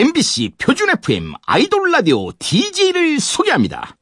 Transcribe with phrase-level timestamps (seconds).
[0.00, 3.98] MBC 표준 FM 아이돌 라디오 DJ를 소개합니다.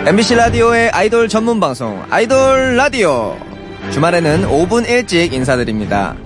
[0.07, 3.36] MBC 라디오의 아이돌 전문 방송 아이돌 라디오
[3.93, 6.16] 주말에는 5분 일찍 인사드립니다.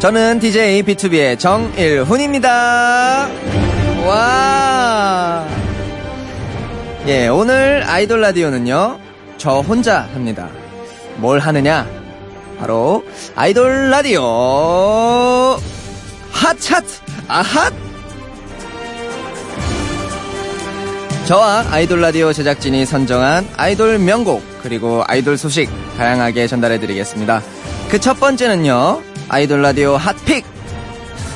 [0.00, 3.28] 저는 DJ B2B의 정일훈입니다.
[4.06, 5.46] 와.
[7.06, 8.98] 예, 오늘 아이돌 라디오는요.
[9.36, 10.48] 저 혼자 합니다.
[11.16, 11.86] 뭘 하느냐?
[12.58, 13.04] 바로
[13.36, 14.22] 아이돌 라디오
[16.32, 17.72] 핫차트 아핫
[21.26, 27.42] 저와 아이돌 라디오 제작진이 선정한 아이돌 명곡 그리고 아이돌 소식 다양하게 전달해 드리겠습니다.
[27.90, 29.09] 그 첫 번째는요.
[29.32, 30.44] 아이돌 라디오 핫픽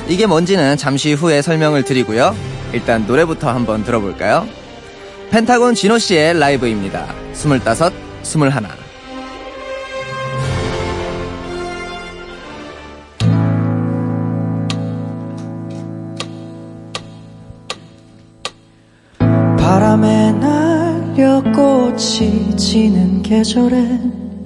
[0.09, 2.35] 이게 뭔지는 잠시 후에 설명을 드리고요.
[2.73, 4.45] 일단 노래부터 한번 들어볼까요?
[5.31, 7.07] 펜타곤 진호 씨의 라이브입니다.
[7.31, 8.67] 스물다섯, 스물하나.
[19.57, 24.43] 바람에 날려 꽃이 지는 계절엔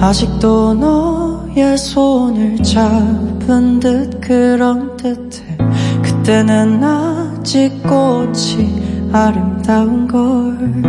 [0.00, 1.13] 아직도 너
[1.56, 5.56] 의 손을 잡은 듯 그런 듯해.
[6.02, 10.82] 그때는 아직 꽃이 아름다운 걸.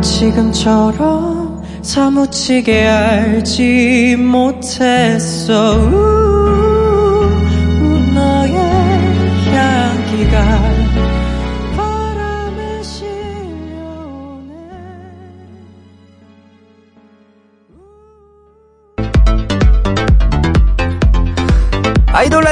[0.00, 6.25] 지금처럼 사무치게 알지 못했어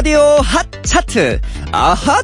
[0.04, 1.40] 라디오 핫 차트.
[1.72, 2.22] 아핫!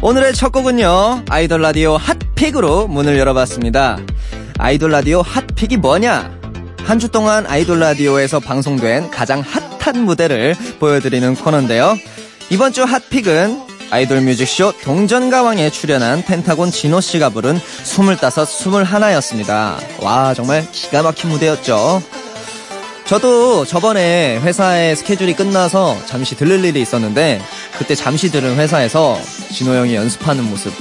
[0.00, 3.98] 오늘의 첫 곡은요 아이돌 라디오 hot pick으로 문을 열어봤습니다.
[4.58, 6.30] 아이돌 라디오 hot pick이 뭐냐?
[6.84, 11.94] 한 주 동안 아이돌 라디오에서 방송된 가장 핫한 무대를 보여드리는 코너인데요.
[12.48, 19.76] 이번 주 hot pick은 아이돌 music show 동전가왕에 출연한 펜타곤 진호 씨가 부른 25, 21였습니다.
[20.02, 22.02] 와, 정말 기가 막힌 무대였죠.
[23.04, 27.42] 저도 저번에 회사의 스케줄이 끝나서 잠시 들를 일이 있었는데
[27.76, 29.18] 그때 잠시 들은 회사에서
[29.52, 30.72] 진호 형이 연습하는 모습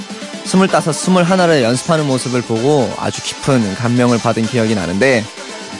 [0.46, 5.24] 25, 21를 연습하는 모습을 보고 아주 깊은 감명을 받은 기억이 나는데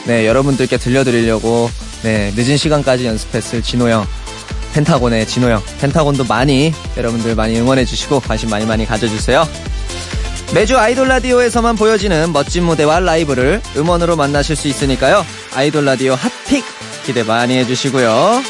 [0.06, 1.70] 네 여러분들께 들려드리려고
[2.02, 4.06] 네 늦은 시간까지 연습했을 진호 형
[4.74, 5.62] 펜타곤의 진호 형.
[5.80, 9.46] 펜타곤도 많이 여러분들 많이 응원해 주시고 관심 많이 많이 가져주세요
[10.54, 15.24] 매주 아이돌 라디오에서만 보여지는 멋진 무대와 라이브를 음원으로 만나실 수 있으니까요.
[15.54, 16.62] 아이돌 라디오 hot pick
[17.06, 18.42] 기대 많이 해주시고요.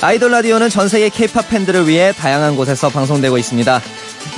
[0.00, 3.82] 아이돌 라디오는 전 세계 케이팝 팬들을 위해 다양한 곳에서 방송되고 있습니다.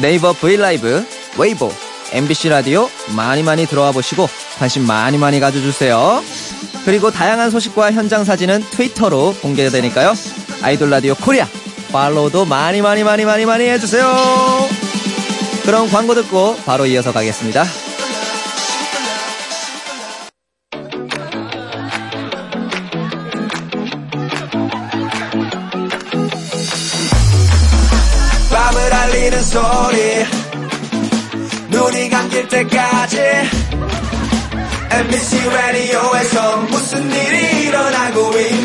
[0.00, 1.06] 네이버 브이라이브,
[1.38, 1.72] 웨이보,
[2.12, 6.24] MBC 라디오 많이 많이 들어와 보시고 관심 많이 많이 가져주세요.
[6.84, 10.12] 그리고 다양한 소식과 현장 사진은 트위터로 공개되니까요.
[10.60, 11.46] 아이돌 라디오 코리아
[11.92, 14.83] follow도 많이 많이 많이 많이 많이 해주세요.
[15.64, 17.64] 그럼 광고 듣고 바로 이어서 가겠습니다.
[28.50, 30.26] 밤을 알리는 소리
[31.70, 33.18] 눈이 감길 때까지
[34.90, 38.63] MBC 라디오에서 무슨 일이 일어나고 있니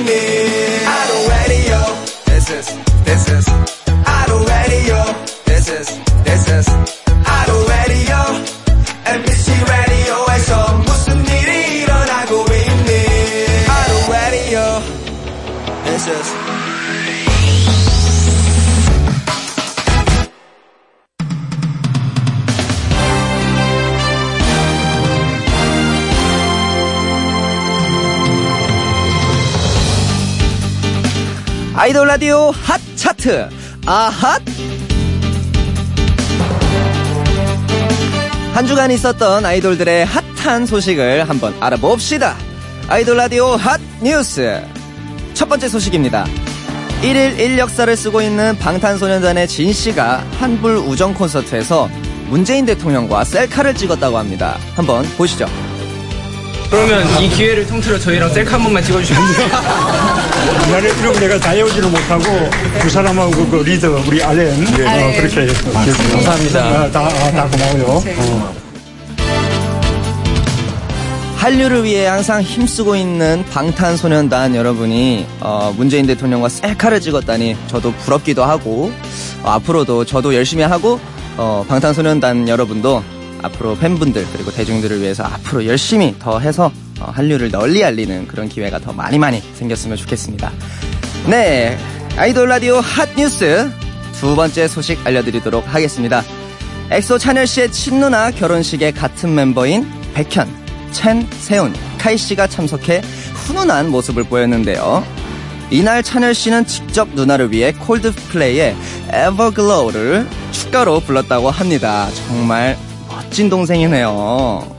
[31.90, 33.50] 아이돌 라디오 핫 차트
[33.88, 34.44] 아핫
[38.54, 42.36] 한 주간 있었던 아이돌들의 핫한 소식을 한번 알아봅시다.
[42.90, 44.64] 아이돌 라디오 핫 뉴스
[45.34, 46.28] 첫 번째 소식입니다.
[47.02, 51.90] 1일 1역사를 쓰고 있는 방탄소년단의 진 씨가 한불 우정 콘서트에서
[52.28, 54.60] 문재인 대통령과 셀카를 찍었다고 합니다.
[54.76, 55.48] 한번 보시죠.
[56.70, 59.24] 그러면 이 기회를 통틀어 저희랑 셀카 한 번만 찍어주시면?
[60.72, 62.24] 나를 이런 내가 다 외우지를 못하고
[62.82, 65.72] 두 사람하고 그 리더 우리 알렌 어, 그렇게 했어.
[65.72, 66.92] 감사합니다.
[66.92, 68.04] 다, 다, 다 고마워요.
[68.18, 68.54] 어.
[71.38, 78.92] 한류를 위해 항상 힘쓰고 있는 방탄소년단 여러분이 어, 문재인 대통령과 셀카를 찍었다니 저도 부럽기도 하고
[79.42, 81.00] 어, 앞으로도 저도 열심히 하고
[81.38, 83.04] 어, 방탄소년단 여러분도
[83.42, 88.80] 앞으로 팬분들 그리고 대중들을 위해서 앞으로 열심히 더 해서 어, 한류를 널리 알리는 그런 기회가
[88.80, 90.52] 더 많이 많이 생겼으면 좋겠습니다.
[91.28, 91.78] 네,
[92.18, 93.70] 아이돌 라디오 핫 뉴스
[94.20, 96.24] 두 번째 소식 알려드리도록 하겠습니다.
[96.92, 100.50] 엑소 찬열 씨의 친누나 결혼식에 같은 멤버인 백현,
[100.92, 103.02] 첸, 세훈, 카이 씨가 참석해
[103.34, 105.06] 훈훈한 모습을 보였는데요.
[105.72, 108.76] 이날 찬열 씨는 직접 누나를 위해 콜드플레이의
[109.08, 112.10] Everglow를 축가로 불렀다고 합니다.
[112.28, 112.76] 정말
[113.30, 114.76] 멋진 동생이네요.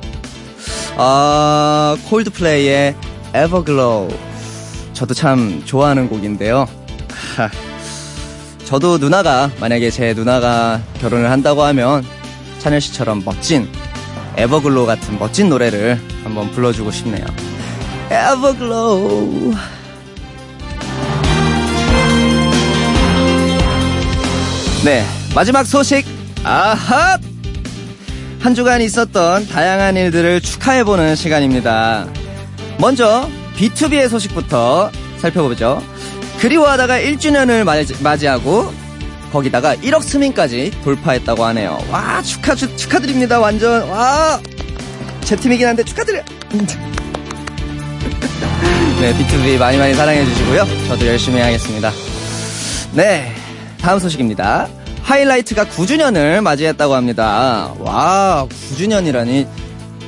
[0.97, 2.97] 아, 콜드플레이의
[3.29, 4.13] Everglow.
[4.93, 6.67] 저도 참 좋아하는 곡인데요.
[7.37, 7.49] 하,
[8.65, 12.05] 저도 누나가, 만약에 제 누나가 결혼을 한다고 하면
[12.59, 13.69] 찬열 씨처럼 멋진
[14.37, 17.25] Everglow 같은 멋진 노래를 한번 불러주고 싶네요.
[18.11, 19.55] Everglow.
[24.85, 25.07] 네,
[25.37, 26.05] 마지막 소식.
[26.43, 27.17] 아하!
[28.41, 32.09] 한 주간 있었던 다양한 일들을 축하해보는 시간입니다.
[32.79, 35.83] 먼저, B2B의 소식부터 살펴보죠.
[36.39, 37.65] 그리워하다가 1주년을
[38.03, 38.73] 맞이, 하고
[39.31, 41.79] 거기다가 1억 스밍까지 돌파했다고 하네요.
[41.91, 43.39] 와, 축하, 축, 축하드립니다.
[43.39, 44.41] 완전, 와!
[45.23, 46.25] 제 팀이긴 한데 축하드려요.
[49.01, 50.67] 네, B2B 많이 많이 사랑해 주시고요.
[50.89, 51.93] 저도 열심히 하겠습니다.
[52.93, 53.35] 네,
[53.81, 54.80] 다음 소식입니다.
[55.03, 57.73] 하이라이트가 9주년을 맞이했다고 합니다.
[57.79, 59.47] 와, 9주년이라니.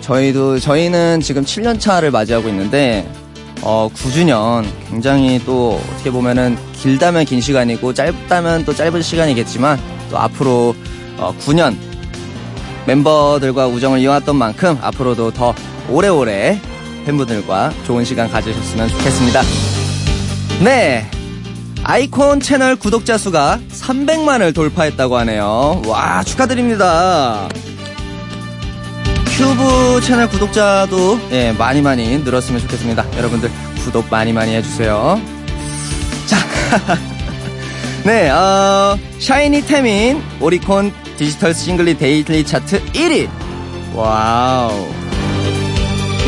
[0.01, 3.09] 저희도, 저희는 지금 7년 차를 맞이하고 있는데,
[3.63, 4.65] 어, 9주년.
[4.91, 9.81] 굉장히 또, 어떻게 보면은, 길다면 긴 시간이고, 짧다면 또 짧은 시간이겠지만,
[10.11, 10.75] 또 앞으로,
[11.19, 11.77] 어, 9년.
[12.87, 15.55] 멤버들과 우정을 이어왔던 만큼, 앞으로도 더
[15.89, 16.61] 오래오래
[17.05, 19.43] 팬분들과 좋은 시간 가지셨으면 좋겠습니다.
[20.65, 21.09] 네.
[21.85, 25.83] 아이콘 채널 구독자 수가 300만을 돌파했다고 하네요.
[25.87, 27.49] 와, 축하드립니다.
[29.37, 33.05] 큐브 채널 구독자도 예, 많이 많이 늘었으면 좋겠습니다.
[33.17, 33.51] 여러분들
[33.85, 35.21] 구독 많이 많이 해주세요.
[36.27, 36.37] 자,
[38.05, 43.29] 네, 어, 샤이니 태민 오리콘 디지털 싱글리 데이틀리 차트 1위.
[43.95, 45.02] wow.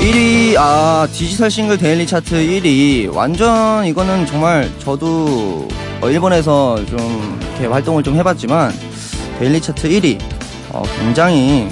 [0.00, 3.14] 1위, 아, 디지털 싱글 daily 차트 1위.
[3.14, 5.68] 완전 이거는 정말 저도
[6.00, 8.72] 어, 일본에서 좀 이렇게 활동을 좀 해봤지만
[9.38, 10.18] daily 차트 1위.
[10.70, 11.68] 어, 굉장히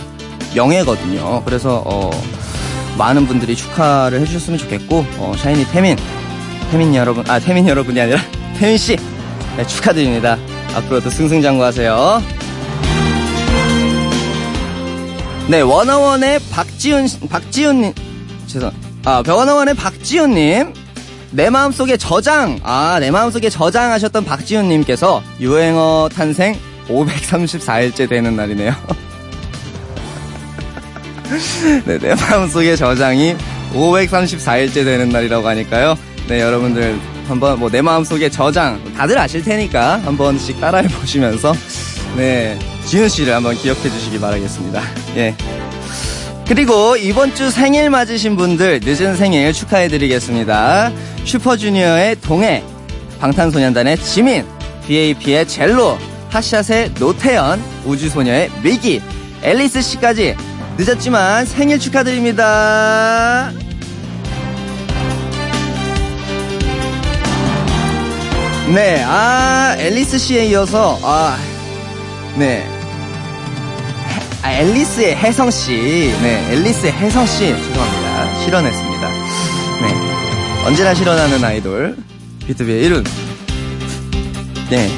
[0.54, 1.42] 명예거든요.
[1.44, 2.10] 그래서 어,
[2.96, 5.96] 많은 분들이 축하를 해주셨으면 좋겠고 어, 샤이니 태민,
[6.70, 8.18] 태민 여러분, 아 태민 여러분이 아니라
[8.58, 8.96] 태민 씨
[9.56, 10.38] 네, 축하드립니다.
[10.74, 12.22] 앞으로도 승승장구하세요.
[15.48, 17.92] 네, 워너원의 박지훈, 박지훈,
[18.52, 18.70] 죄송,
[19.06, 20.74] 아, 원어원의 박지훈님.
[21.30, 26.54] 내 마음속에 저장, 아, 내 마음속에 저장하셨던 박지훈님께서 유행어 탄생
[26.88, 28.74] 534일째 되는 날이네요.
[31.86, 33.34] 네, 내 마음속에 저장이
[33.72, 35.96] 534일째 되는 날이라고 하니까요.
[36.28, 41.54] 네, 여러분들 한번 뭐 내 마음속에 저장 다들 아실 테니까 한 번씩 따라해 보시면서
[42.16, 44.82] 네, 지훈 씨를 한번 기억해 주시기 바라겠습니다.
[45.16, 45.34] 예.
[46.46, 50.92] 그리고 이번 주 생일 맞으신 분들 늦은 생일 축하해 드리겠습니다.
[51.24, 52.62] 슈퍼주니어의 동해,
[53.20, 54.44] 방탄소년단의 지민,
[54.86, 55.96] BAP의 젤로,
[56.30, 59.00] 핫샷의 노태연, 우주소녀의 미기,
[59.42, 60.36] 앨리스 씨까지
[60.76, 63.52] 늦었지만 생일 축하드립니다.
[68.74, 71.36] 네, 아, 앨리스 씨에 이어서, 아,
[72.36, 72.66] 네.
[74.52, 76.14] 아, 앨리스의 혜성 씨.
[76.22, 77.38] 네, 앨리스의 혜성 씨.
[77.38, 78.38] 죄송합니다.
[78.44, 79.08] 실현했습니다.
[79.80, 80.66] 네.
[80.66, 81.96] 언제나 실현하는 아이돌.
[82.46, 83.04] 비투비의 이룬.
[84.68, 84.90] 네.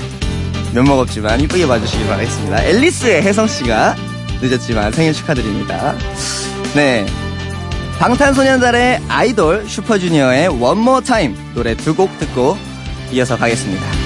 [0.74, 2.64] 면목 없지만 이쁘게 봐주시기 바라겠습니다.
[2.64, 3.94] 앨리스의 혜성 씨가
[4.42, 5.94] 늦었지만 생일 축하드립니다.
[6.74, 7.06] 네.
[8.00, 10.48] 방탄소년단의 아이돌 슈퍼주니어의
[11.06, 12.58] Time 노래 두 곡 듣고
[13.12, 14.03] 이어서 가겠습니다.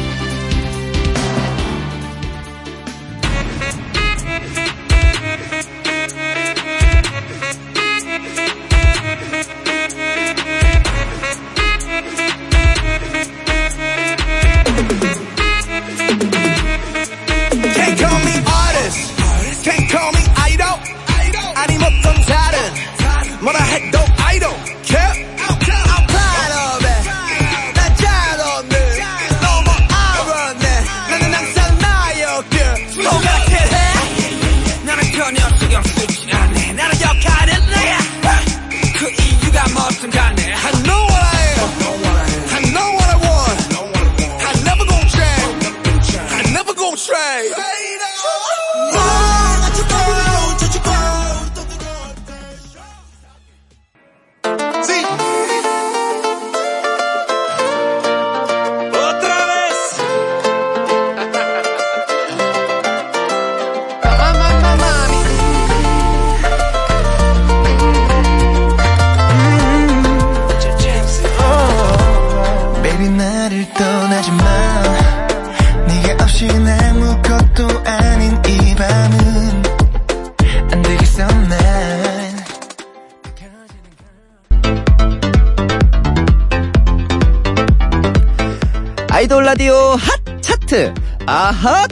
[91.28, 91.90] 아핫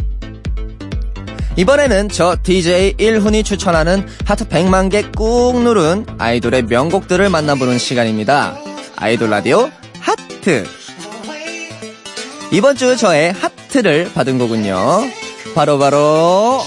[1.56, 8.56] 이번에는 저 DJ 일훈이 추천하는 하트 100만 개 꾹 누른 아이돌의 명곡들을 만나보는 시간입니다.
[8.96, 10.64] 아이돌 라디오 하트
[12.50, 15.02] 이번 주 저의 하트를 받은 곡은요.
[15.54, 16.62] 바로바로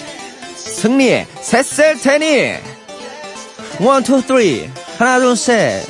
[0.56, 2.54] 승리의 셋 셀 테니
[3.80, 5.88] one, two, three 하나, 둘, 셋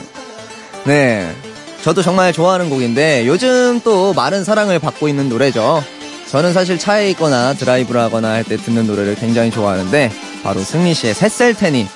[0.85, 1.35] 네.
[1.83, 5.83] 저도 정말 좋아하는 곡인데 요즘 또 많은 사랑을 받고 있는 노래죠.
[6.29, 10.11] 저는 사실 차에 있거나 드라이브를 하거나 할 때 듣는 노래를 굉장히 좋아하는데
[10.43, 11.87] 바로 승리 씨의 셋셀 테니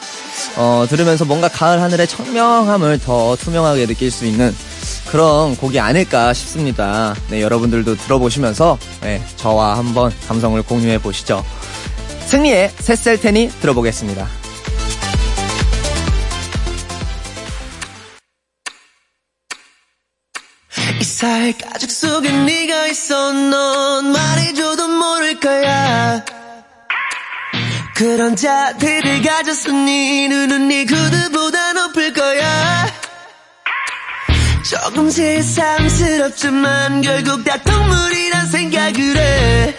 [0.58, 4.54] 어, 들으면서 뭔가 가을 하늘의 청명함을 더 투명하게 느낄 수 있는
[5.10, 7.16] 그런 곡이 아닐까 싶습니다.
[7.30, 11.46] 네, 여러분들도 들어보시면서 네, 저와 한번 감성을 공유해 보시죠.
[12.26, 14.28] 승리의 셋셀 테니 들어보겠습니다.
[21.24, 23.32] 이 사회 가죽 속에 네가 있어.
[23.32, 26.22] 넌 말해줘도 모를 거야.
[27.96, 32.92] 그런 자태를 가졌어 네 눈은 네 구두보다 높을 거야.
[34.70, 39.78] 조금 새삼스럽지만 결국 다 동물이란 생각을 해.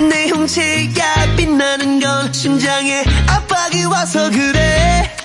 [0.00, 5.16] 내 형체가 빛나는 건 심장에 압박이 와서 그래.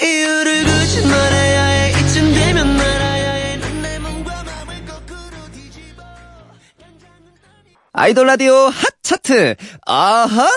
[0.00, 1.90] 이유를 굳이 말해야 해.
[1.90, 2.97] 이쯤 되면 말
[7.98, 10.50] 아이돌 라디오 핫 차트 아핫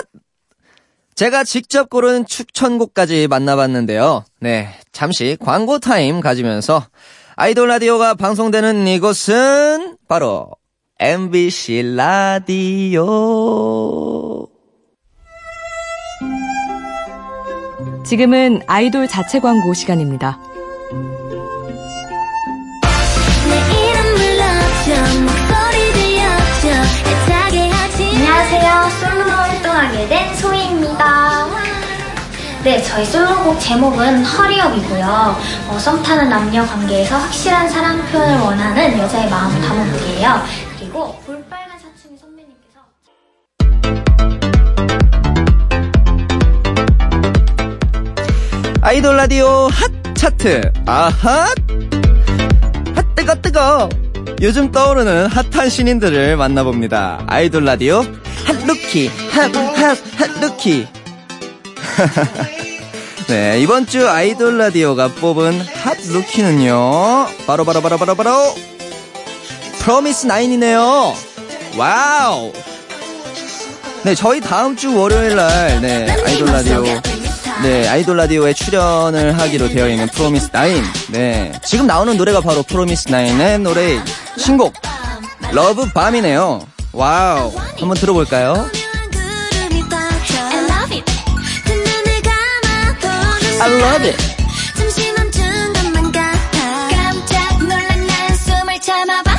[1.16, 4.24] 제가 직접 고른 추천곡까지 만나봤는데요.
[4.38, 6.86] 네, 잠시 광고 타임 가지면서
[7.34, 10.52] 아이돌 라디오가 방송되는 이곳은 바로
[11.00, 13.02] MBC 라디오.
[18.06, 20.38] 지금은 아이돌 자체 광고 시간입니다.
[29.82, 31.46] 활동하게 된 소희입니다.
[32.62, 35.36] 네, 저희 솔로곡 제목은 허리업이고요.
[35.68, 39.60] 어, 썸 타는 남녀 관계에서 확실한 사랑 표현을 원하는 여자의 마음을
[39.92, 40.42] 곡이에요.
[40.78, 42.80] 그리고 볼빨간 사춘기 선배님께서
[48.82, 51.56] 아이돌 라디오 핫 차트 아핫
[52.94, 53.88] 핫 뜨거 뜨거
[54.40, 57.98] 요즘 떠오르는 핫한 신인들을 만나봅니다 아이돌 라디오
[58.44, 60.86] 핫 루키 핫핫 핫루키
[63.26, 68.54] 네 이번 주 아이돌 라디오가 뽑은 핫 루키는요 바로 바로 바로 바로 바로
[69.78, 71.14] 프로미스 나인이네요
[71.78, 72.52] wow
[74.02, 76.84] 네 저희 다음 주 월요일 날네 아이돌 라디오
[77.62, 80.82] 네, 아이돌 라디오에 출연을 하기로 되어 있는 프로미스 나인.
[81.10, 84.00] 네, 지금 나오는 노래가 바로 프로미스 나인의 노래
[84.36, 84.74] 신곡
[85.52, 86.66] LOVE BOMB이네요.
[86.92, 88.68] Wow, 한번 들어볼까요?
[93.64, 94.18] I love it.
[94.76, 99.38] 잠시 멈춘 것만 같아 깜짝 놀란 난 숨을 참아봐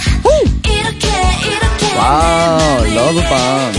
[0.64, 1.10] 이렇게
[1.46, 3.74] 이렇게 wow, LOVE BOMB.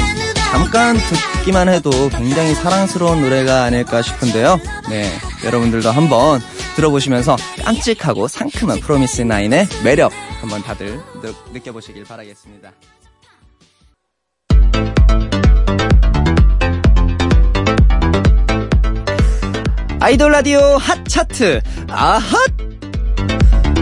[0.52, 4.60] 잠깐 듣기만 해도 굉장히 사랑스러운 노래가 아닐까 싶은데요.
[4.90, 5.10] 네,
[5.44, 6.40] 여러분들도 한번
[6.76, 12.70] 들어보시면서 깜찍하고 상큼한 프로미스 나인의 매력 한번 다들 느, 느껴보시길 바라겠습니다.
[20.04, 21.62] 아이돌 라디오 핫 차트.
[21.88, 22.38] 아핫!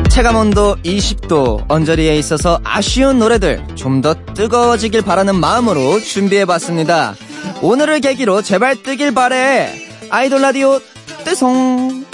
[0.08, 7.16] 체감온도 20도 언저리에 있어서 아쉬운 노래들 좀 더 뜨거워지길 바라는 마음으로 준비해봤습니다.
[7.60, 9.74] 오늘을 계기로 제발 뜨길 바래.
[10.10, 10.78] 아이돌 라디오
[11.24, 12.04] 뜨송.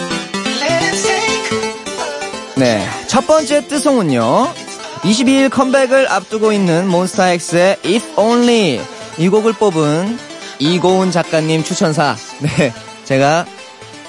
[2.56, 4.54] 네, 첫 번째 뜨송은요.
[5.02, 8.80] 22일 컴백을 앞두고 있는 몬스타엑스의 If Only.
[9.18, 10.18] 이 곡을 뽑은
[10.60, 12.16] 이고은 작가님 추천사.
[12.40, 12.72] 네,
[13.04, 13.44] 제가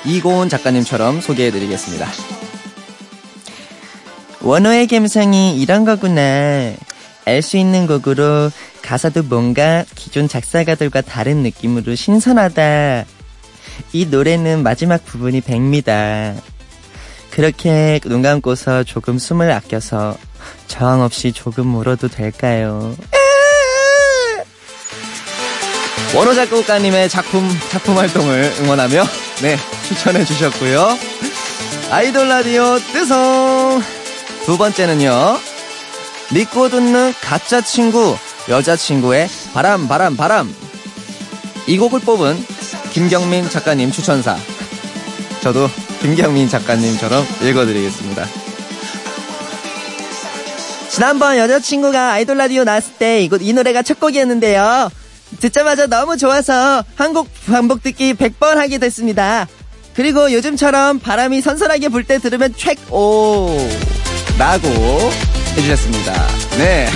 [0.05, 2.07] 이고은 작가님처럼 소개해드리겠습니다.
[4.41, 6.73] 원호의 감성이 이런 거구나.
[7.25, 8.49] 알 수 있는 곡으로
[8.81, 13.05] 가사도 뭔가 기존 작사가들과 다른 느낌으로 신선하다.
[13.93, 16.35] 이 노래는 마지막 부분이 백미다.
[17.29, 20.17] 그렇게 눈 감고서 조금 숨을 아껴서
[20.67, 22.95] 저항 없이 조금 울어도 될까요?
[26.15, 29.03] 원호 작곡가님의 작품, 작품 활동을 응원하며,
[29.41, 30.97] 네, 추천해 주셨고요.
[31.91, 33.81] 아이돌 라디오 뜨송!
[34.45, 35.39] 두 번째는요,
[36.33, 38.17] 믿고 듣는 가짜 친구,
[38.49, 40.53] 여자친구의 바람, 바람, 바람.
[41.67, 42.43] 이 곡을 뽑은
[42.91, 44.35] 김경민 작가님 추천사.
[45.41, 45.69] 저도
[46.01, 48.25] 김경민 작가님처럼 읽어드리겠습니다.
[50.89, 54.89] 지난번 여자친구가 아이돌 라디오 나왔을 때 이 노래가 첫 곡이었는데요.
[55.39, 59.47] 듣자마자 너무 좋아서 한곡 반복 듣기 100번 하게 됐습니다.
[59.95, 63.55] 그리고 요즘처럼 바람이 선선하게 불 때 들으면 최고!
[64.37, 64.67] 라고
[65.57, 66.13] 해주셨습니다.
[66.57, 66.89] 네.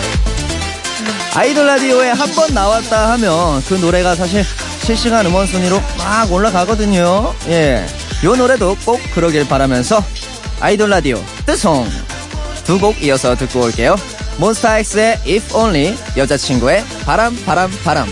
[1.35, 4.45] 아이돌 라디오에 한 번 나왔다 하면 그 노래가 사실
[4.85, 7.33] 실시간 음원 순위로 막 올라가거든요.
[7.47, 7.85] 예.
[8.23, 10.03] 요 노래도 꼭 그러길 바라면서
[10.59, 11.87] 아이돌 라디오 뜨송
[12.65, 13.95] 두 곡 이어서 듣고 올게요.
[14.37, 18.07] 몬스타엑스의 If Only, 여자친구의 바람 바람 바람.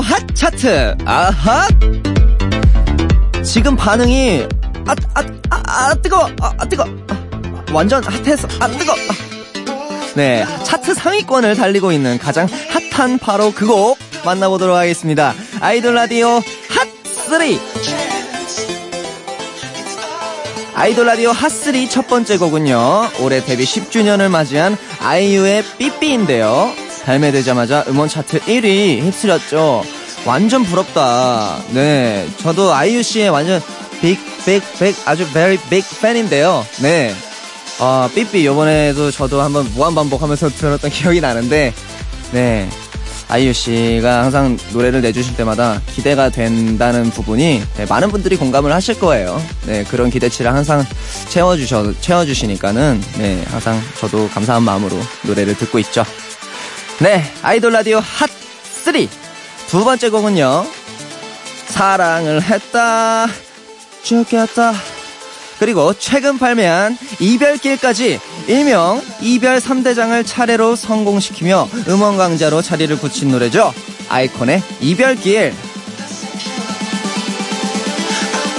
[0.00, 0.96] 핫 차트.
[1.04, 1.68] 아핫
[3.44, 4.46] 지금 반응이
[4.86, 8.46] 아, 아, 아, 아 뜨거 아, 아 뜨거 아, 완전 핫해서.
[8.60, 8.96] 아 뜨거 아.
[10.14, 12.48] 네 차트 상위권을 달리고 있는 가장
[12.92, 15.32] 핫한 바로 그 곡 만나보도록 하겠습니다.
[15.60, 17.58] 아이돌 라디오 핫3
[20.74, 26.72] 아이돌 라디오 핫3 첫 번째 곡은요 올해 데뷔 10주년을 맞이한 아이유의 삐삐인데요
[27.04, 29.82] 발매되자마자 음원 차트 1위 휩쓸렸죠.
[30.26, 31.58] 완전 부럽다.
[31.72, 33.60] 네 저도 아이유 씨의 완전
[34.00, 36.64] 빅 빅 빅 아주 very big 팬인데요.
[36.82, 37.14] 네.
[37.82, 41.72] 아, 삐삐 요번에도 저도 한번 무한반복하면서 들었던 기억이 나는데
[42.32, 42.68] 네.
[43.28, 49.40] 아이유 씨가 항상 노래를 내주실 때마다 기대가 된다는 부분이 네, 많은 분들이 공감을 하실 거예요.
[49.66, 50.84] 네, 그런 기대치를 항상
[51.28, 56.04] 채워주셔, 채워주시니까는, 네, 항상 저도 감사한 마음으로 노래를 듣고 있죠.
[57.00, 59.08] 네, 아이돌 라디오 핫3.
[59.68, 60.66] 두 번째 곡은요.
[61.68, 63.26] 사랑을 했다,
[64.02, 64.74] 죽였다.
[65.58, 73.72] 그리고 최근 발매한 이별길까지 일명 이별 3대장을 차례로 성공시키며 음원 강자로 자리를 굳힌 노래죠.
[74.10, 75.54] 아이콘의 이별길.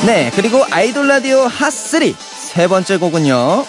[0.08, 3.68] 네, 그리고 아이돌 라디오 핫3 세 번째 곡은요.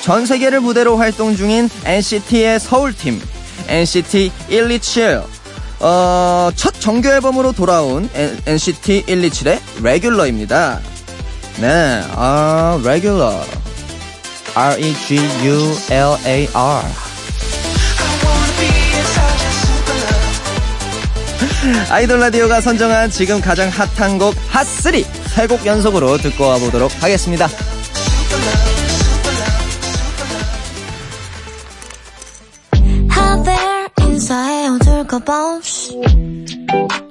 [0.00, 3.20] 전 세계를 무대로 활동 중인 NCT의 서울팀
[3.68, 5.22] NCT 127
[5.80, 8.08] 어, 첫 정규 앨범으로 돌아온
[8.46, 10.80] NCT 127의 레귤러입니다.
[11.58, 13.44] 네, 아, regular.
[14.54, 16.82] R-E-G-U-L-A-R.
[21.90, 27.48] 아이돌 라디오가 선정한 지금 가장 핫한 곡 핫3 세 곡 연속으로 듣고 와보도록 하겠습니다.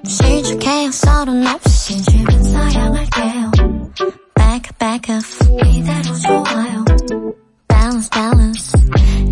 [0.05, 3.51] 시작해요 서른 없이 지금 사양할게요
[4.33, 6.85] Back back off 이대로 좋아요
[7.67, 8.71] Balance balance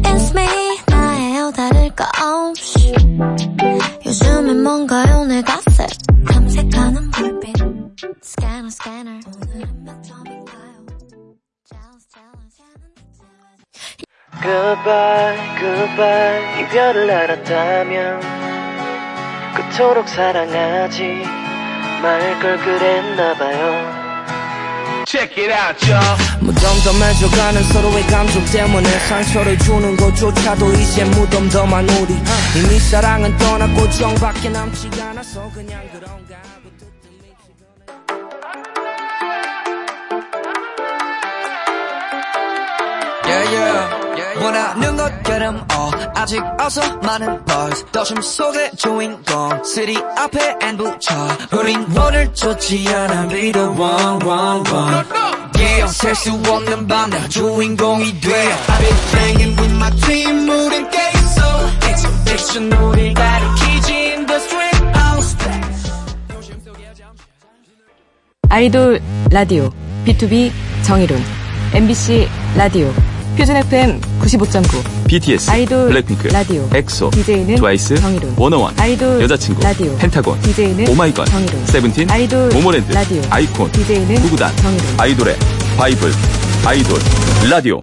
[0.03, 2.93] It's me 나예요 다를 거 없이
[4.05, 5.89] 요즘엔 뭔가요 내가 색
[6.27, 7.55] 탐색하는 불빛
[8.21, 10.86] Scanner scanner 오늘은 몇 점인가요
[11.63, 12.59] Jealous jealous
[14.41, 18.42] Goodbye, goodbye 이별을 알았다면
[19.55, 21.03] 그토록 사랑하지
[22.01, 24.03] 말 걸 그랬나봐요
[25.05, 26.17] Check it out, y'all.
[26.41, 32.13] 무덤덤해져가는 서로의 감정 때문에 상처를 주는 것조차도 이제 무덤덤한 우리.
[32.57, 36.22] 이미 사랑은 떠났고 정밖에 남지 않아서 그냥 그런
[44.43, 51.13] 원하는 것처럼 어 아직 어서 많은 buzz 도심 속의 주인공 city 앞에 N 붙여
[51.53, 55.06] 우린 오늘 좋지 않아 be the one one one
[55.58, 61.41] yeah 셀수 없는 밤나 주인공이 돼 I've been playing with my team 우린 깨있어
[62.27, 64.84] fiction 우리 가리키지 in the street
[65.21, 65.62] stay
[68.49, 69.01] 아이돌
[69.32, 69.71] 라디오
[70.06, 70.51] B2B
[70.84, 71.23] 정의론
[71.73, 72.27] MBC
[72.58, 72.93] 라디오
[73.37, 79.95] 표준 FM 95.9 BTS, 아이돌 블랙핑크, 라디오 엑소, DJ는 트와이스, 정의론 워너원, 아이돌 여자친구, 라디오
[79.97, 85.35] 펜타곤, DJ는 오마이걸, 정의론 세븐틴, 아이돌 모모랜드, 라디오 아이콘, DJ는 구구단, 정의론 아이돌의
[85.77, 86.11] 바이블,
[86.65, 86.99] 아이돌,
[87.49, 87.81] 라디오.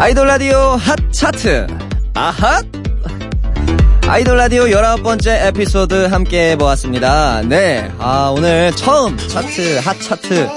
[0.00, 1.66] 아이돌 라디오 핫 차트.
[2.14, 2.64] 아핫
[4.08, 10.48] 아이돌 라디오 19번째 에피소드 함께 해보았습니다 네 아, 오늘 처음 차트 핫 차트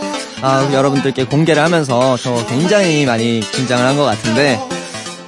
[0.41, 4.57] 아, 여러분들께 공개를 하면서 저 굉장히 많이 긴장을 한 것 같은데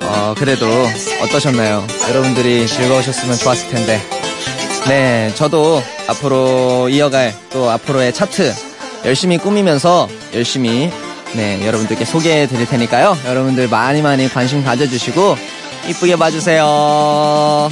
[0.01, 0.65] 어, 그래도
[1.21, 1.85] 어떠셨나요?
[2.09, 3.99] 여러분들이 즐거우셨으면 좋았을 텐데
[4.87, 8.53] 네 저도 앞으로 이어갈 또 앞으로의 차트
[9.05, 10.89] 열심히 꾸미면서 열심히
[11.35, 13.17] 네, 여러분들께 소개해 드릴 테니까요.
[13.25, 15.35] 여러분들 많이 많이 관심 가져주시고,
[15.89, 17.71] 이쁘게 봐주세요.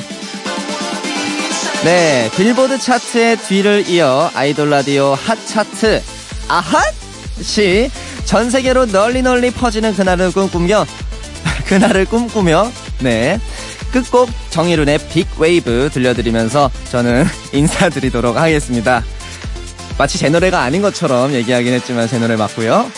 [1.83, 6.03] 네, 빌보드 차트의 뒤를 이어 아이돌 라디오 핫 차트,
[6.47, 7.89] 아핫이
[8.25, 10.85] 전 세계로 널리 널리 퍼지는 그날을 꿈꾸며,
[11.65, 13.39] 그날을 꿈꾸며, 네.
[13.91, 19.03] 끝곡 정일훈의 Big Wave 들려드리면서 저는 인사드리도록 하겠습니다.
[19.97, 22.89] 마치 제 노래가 아닌 것처럼 얘기하긴 했지만 제 노래 맞고요.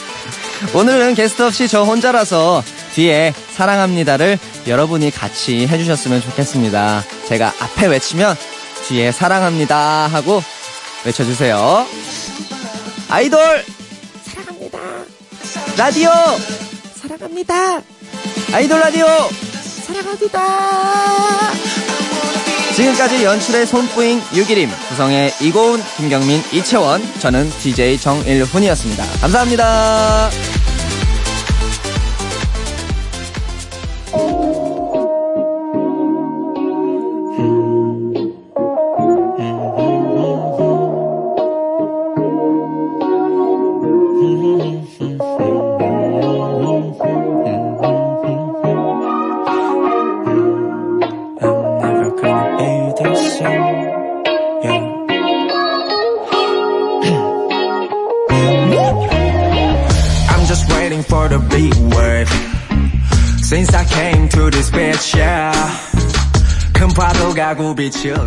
[0.74, 7.04] 오늘은 게스트 없이 저 혼자라서 뒤에 사랑합니다를 여러분이 같이 해주셨으면 좋겠습니다.
[7.28, 8.36] 제가 앞에 외치면
[8.86, 10.42] 뒤에 사랑합니다 하고
[11.04, 11.86] 외쳐주세요.
[13.08, 13.64] 아이돌
[14.24, 14.78] 사랑합니다.
[15.76, 16.10] 라디오
[17.00, 17.82] 사랑합니다.
[18.52, 19.06] 아이돌 라디오
[19.86, 21.52] 사랑합니다.
[22.74, 29.04] 지금까지 연출의 손뿌잉 유기림, 구성의 이고은, 김경민, 이채원, 저는 DJ 정일훈이었습니다.
[29.20, 30.30] 감사합니다.
[67.94, 68.23] canción.